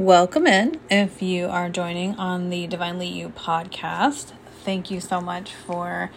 [0.00, 4.32] Welcome in if you are joining on the Divinely You podcast.
[4.64, 6.10] Thank you so much for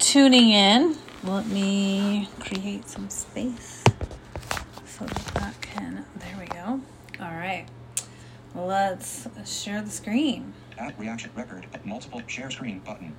[0.00, 0.96] tuning in.
[1.22, 3.84] Let me create some space
[4.84, 6.04] so that, can.
[6.16, 6.80] There we go.
[7.20, 7.66] All right.
[8.56, 10.52] Let's share the screen.
[10.76, 11.68] Add reaction record.
[11.84, 13.14] Multiple share screen button.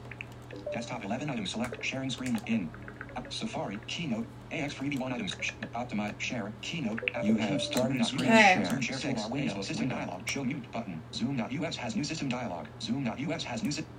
[0.73, 1.52] Desktop 11 items.
[1.52, 2.70] Select sharing screen in.
[3.16, 5.36] App Safari Keynote AX freebie one items.
[5.75, 7.02] Optimize share Keynote.
[7.23, 8.64] You have started screen Okay.
[8.66, 8.98] Share share.
[8.98, 9.21] six.
[9.21, 9.30] Six.
[9.30, 10.27] Windows system dialog.
[10.27, 11.02] Show mute button.
[11.13, 12.67] Zoom.us has new system dialog.
[12.81, 13.94] Zoom.us has new system.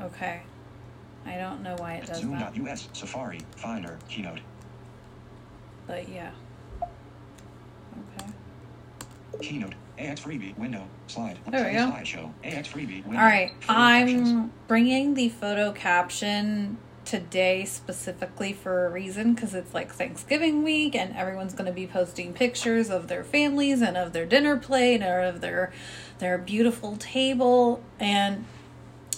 [0.00, 0.40] Okay.
[1.26, 4.40] I don't know why it does that, Zoom.us Safari Finder Keynote.
[5.86, 6.30] but yeah.
[8.16, 8.30] Okay.
[9.42, 11.38] Keynote AX freebie window slide.
[11.50, 11.90] There we go.
[11.90, 13.18] Slideshow AX freebie window.
[13.20, 16.78] All right, I'm bringing the photo caption
[17.10, 21.84] today specifically for a reason because it's like Thanksgiving week and everyone's going to be
[21.84, 25.72] posting pictures of their families and of their dinner plate or of their
[26.20, 28.44] their beautiful table and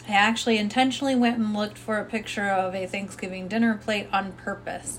[0.08, 4.32] I actually intentionally went and looked for a picture of a Thanksgiving dinner plate on
[4.32, 4.98] purpose.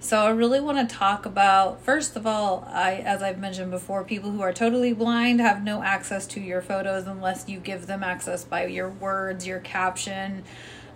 [0.00, 4.02] So I really want to talk about first of all, I as I've mentioned before,
[4.02, 8.02] people who are totally blind have no access to your photos unless you give them
[8.02, 10.42] access by your words, your caption,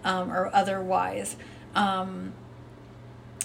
[0.04, 1.36] um, or otherwise.
[1.74, 2.32] Um,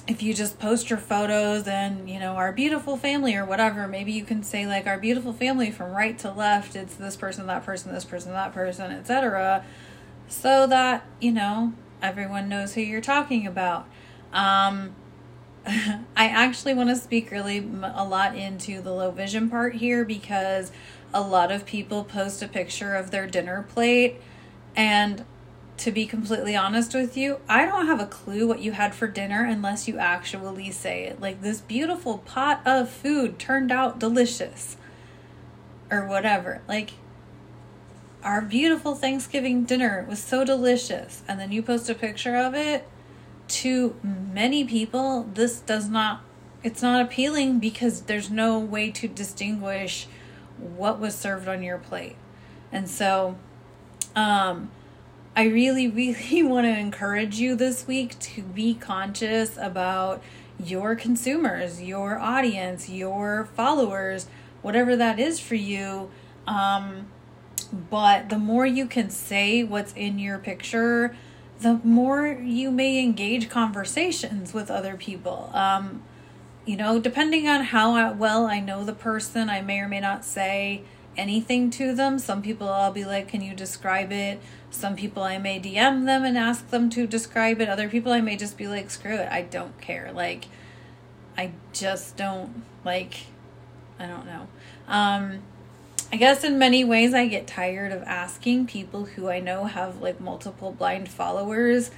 [0.07, 4.11] if you just post your photos and you know our beautiful family or whatever maybe
[4.11, 7.63] you can say like our beautiful family from right to left it's this person that
[7.63, 9.63] person this person that person etc
[10.27, 13.87] so that you know everyone knows who you're talking about
[14.33, 14.93] um
[15.65, 17.59] i actually want to speak really
[17.95, 20.71] a lot into the low vision part here because
[21.13, 24.19] a lot of people post a picture of their dinner plate
[24.75, 25.23] and
[25.77, 29.07] to be completely honest with you, I don't have a clue what you had for
[29.07, 31.19] dinner unless you actually say it.
[31.19, 34.77] Like, this beautiful pot of food turned out delicious,
[35.89, 36.61] or whatever.
[36.67, 36.91] Like,
[38.23, 42.87] our beautiful Thanksgiving dinner was so delicious, and then you post a picture of it.
[43.47, 46.21] To many people, this does not,
[46.63, 50.07] it's not appealing because there's no way to distinguish
[50.57, 52.15] what was served on your plate.
[52.71, 53.35] And so,
[54.15, 54.71] um,
[55.35, 60.21] I really, really want to encourage you this week to be conscious about
[60.63, 64.27] your consumers, your audience, your followers,
[64.61, 66.11] whatever that is for you.
[66.45, 67.07] Um,
[67.89, 71.15] but the more you can say what's in your picture,
[71.61, 75.49] the more you may engage conversations with other people.
[75.53, 76.03] Um,
[76.65, 80.23] you know, depending on how well I know the person, I may or may not
[80.23, 80.83] say
[81.17, 82.19] anything to them.
[82.19, 84.41] Some people I'll be like, Can you describe it?
[84.71, 87.69] Some people I may DM them and ask them to describe it.
[87.69, 90.11] Other people I may just be like, Screw it, I don't care.
[90.13, 90.45] Like,
[91.37, 93.27] I just don't, like,
[93.99, 94.47] I don't know.
[94.87, 95.39] Um,
[96.11, 99.99] I guess in many ways I get tired of asking people who I know have
[99.99, 101.89] like multiple blind followers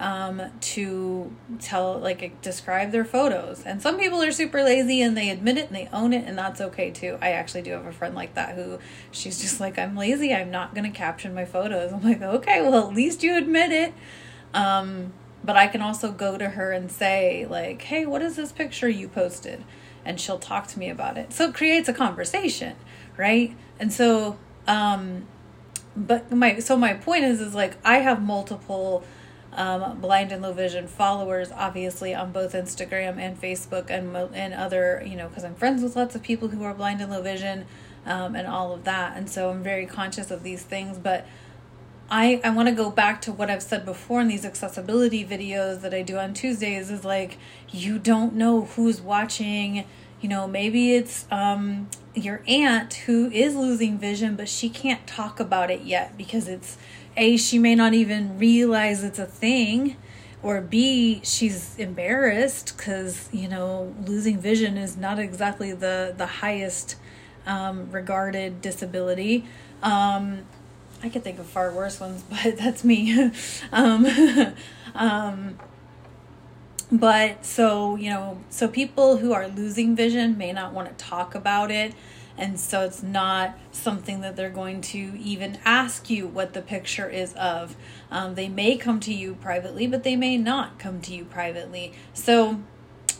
[0.00, 3.62] um, to tell, like, describe their photos.
[3.64, 6.36] And some people are super lazy and they admit it and they own it, and
[6.36, 7.18] that's okay too.
[7.20, 8.78] I actually do have a friend like that who
[9.12, 11.92] she's just like, I'm lazy, I'm not going to caption my photos.
[11.92, 13.94] I'm like, okay, well, at least you admit it.
[14.54, 15.12] Um,
[15.44, 18.88] but I can also go to her and say, like, hey, what is this picture
[18.88, 19.64] you posted?
[20.04, 21.32] And she'll talk to me about it.
[21.32, 22.76] So it creates a conversation,
[23.16, 23.54] right?
[23.78, 25.26] And so, um,
[25.96, 29.04] but my so my point is is like I have multiple
[29.52, 35.02] um, blind and low vision followers, obviously on both Instagram and Facebook and and other
[35.04, 37.66] you know because I'm friends with lots of people who are blind and low vision,
[38.06, 40.98] um, and all of that, and so I'm very conscious of these things.
[40.98, 41.26] But
[42.10, 45.80] I I want to go back to what I've said before in these accessibility videos
[45.82, 47.38] that I do on Tuesdays is like
[47.70, 49.84] you don't know who's watching.
[50.20, 55.40] You know, maybe it's um, your aunt who is losing vision, but she can't talk
[55.40, 56.76] about it yet because it's
[57.16, 59.96] a she may not even realize it's a thing
[60.42, 66.96] or b she's embarrassed because you know losing vision is not exactly the the highest
[67.46, 69.44] um, regarded disability.
[69.82, 70.42] Um,
[71.02, 73.30] i could think of far worse ones but that's me.
[73.72, 74.06] Um,
[74.94, 75.58] um,
[76.92, 81.34] but so you know so people who are losing vision may not want to talk
[81.34, 81.94] about it.
[82.38, 87.06] And so it's not something that they're going to even ask you what the picture
[87.06, 87.76] is of.
[88.10, 91.92] Um, they may come to you privately but they may not come to you privately.
[92.14, 92.60] So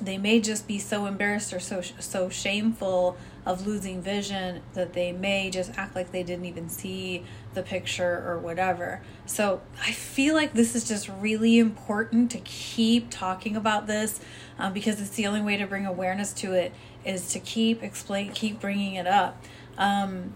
[0.00, 5.12] they may just be so embarrassed or so so shameful of losing vision that they
[5.12, 9.02] may just act like they didn't even see the picture or whatever.
[9.26, 14.20] So I feel like this is just really important to keep talking about this
[14.58, 16.72] um, because it's the only way to bring awareness to it
[17.04, 19.42] is to keep explain keep bringing it up
[19.78, 20.34] Um,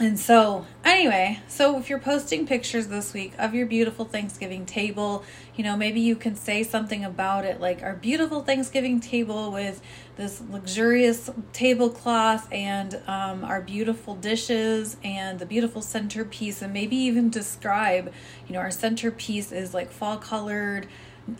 [0.00, 5.22] and so, anyway, so if you're posting pictures this week of your beautiful Thanksgiving table,
[5.54, 9.82] you know, maybe you can say something about it like our beautiful Thanksgiving table with
[10.16, 17.28] this luxurious tablecloth and um, our beautiful dishes and the beautiful centerpiece, and maybe even
[17.28, 18.10] describe,
[18.48, 20.86] you know, our centerpiece is like fall colored.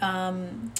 [0.02, 0.72] Um,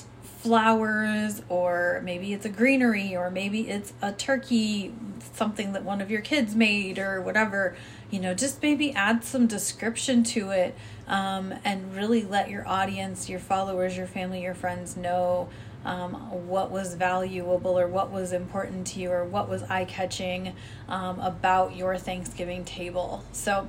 [0.46, 4.94] flowers or maybe it's a greenery or maybe it's a turkey
[5.34, 7.76] something that one of your kids made or whatever.
[8.12, 10.76] You know just maybe add some description to it
[11.08, 15.48] um, and really let your audience your followers your family your friends know
[15.84, 16.12] um,
[16.48, 20.52] what was valuable or what was important to you or what was eye-catching
[20.88, 23.24] um, about your thanksgiving table.
[23.32, 23.68] So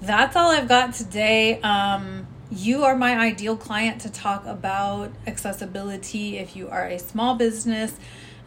[0.00, 1.60] that's all i've got today.
[1.60, 7.34] Um, you are my ideal client to talk about accessibility if you are a small
[7.34, 7.96] business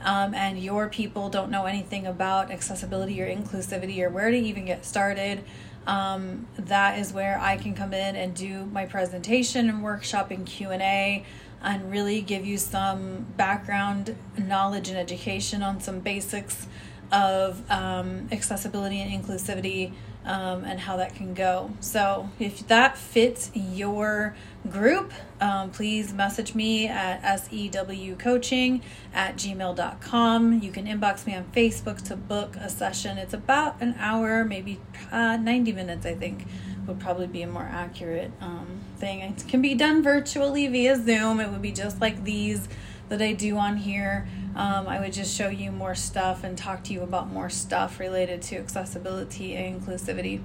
[0.02, 4.64] um, and your people don't know anything about accessibility or inclusivity or where to even
[4.64, 5.44] get started
[5.86, 10.46] um, that is where i can come in and do my presentation and workshop and
[10.46, 11.26] q&a
[11.62, 16.68] and really give you some background knowledge and education on some basics
[17.12, 19.92] of um, accessibility and inclusivity
[20.26, 21.72] um, and how that can go.
[21.80, 24.36] So, if that fits your
[24.70, 28.82] group, um, please message me at sewcoaching
[29.14, 30.62] at gmail.com.
[30.62, 33.18] You can inbox me on Facebook to book a session.
[33.18, 34.80] It's about an hour, maybe
[35.12, 36.46] uh, 90 minutes, I think,
[36.86, 39.22] would probably be a more accurate um, thing.
[39.22, 42.68] It can be done virtually via Zoom, it would be just like these
[43.08, 44.28] that I do on here.
[44.56, 48.00] Um, I would just show you more stuff and talk to you about more stuff
[48.00, 50.42] related to accessibility and inclusivity.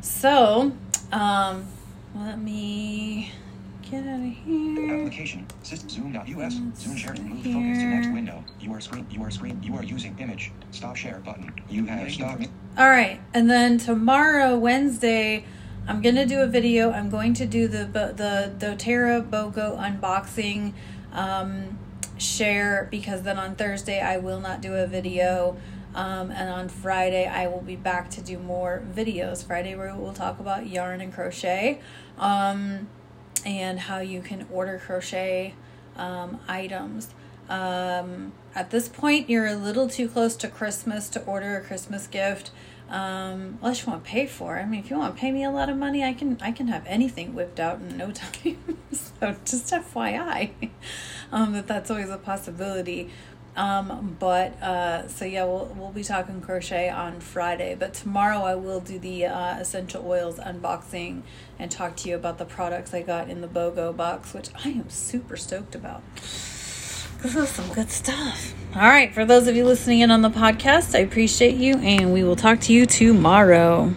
[0.00, 0.72] So,
[1.12, 1.66] um,
[2.14, 3.32] let me
[3.90, 5.00] get out of here.
[5.00, 5.46] Application.
[5.62, 6.60] System Zoom.us.
[6.76, 7.14] Zoom share.
[7.14, 8.44] Move focus to next window.
[8.60, 9.06] Your screen.
[9.10, 9.62] Your screen.
[9.62, 10.52] You are using image.
[10.70, 11.52] Stop share button.
[11.68, 12.46] You have stopped.
[12.78, 15.44] All right, and then tomorrow, Wednesday,
[15.86, 16.90] I'm gonna do a video.
[16.92, 20.72] I'm going to do the the DoTerra BOGO unboxing.
[21.12, 21.78] Um,
[22.18, 25.56] share because then on Thursday I will not do a video.
[25.94, 29.46] Um, and on Friday, I will be back to do more videos.
[29.46, 31.80] Friday, we will talk about yarn and crochet
[32.18, 32.88] um,
[33.46, 35.54] and how you can order crochet
[35.96, 37.10] um, items.
[37.48, 42.06] Um, at this point, you're a little too close to Christmas to order a Christmas
[42.06, 42.50] gift.
[42.88, 44.62] Um, unless you want to pay for it.
[44.62, 46.52] I mean, if you want to pay me a lot of money, I can I
[46.52, 48.78] can have anything whipped out in no time.
[48.92, 50.50] so just FYI,
[51.34, 53.10] um, that that's always a possibility.
[53.56, 57.76] Um, but uh, so yeah, we'll we'll be talking crochet on Friday.
[57.78, 61.22] But tomorrow I will do the uh, essential oils unboxing
[61.58, 64.68] and talk to you about the products I got in the BOGO box, which I
[64.68, 66.02] am super stoked about.
[66.14, 68.54] This is some good stuff.
[68.74, 72.12] All right, for those of you listening in on the podcast, I appreciate you, and
[72.12, 73.94] we will talk to you tomorrow.